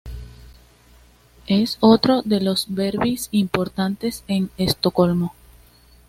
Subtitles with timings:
[1.45, 5.35] Es otro de los derbis importante en Estocolmo.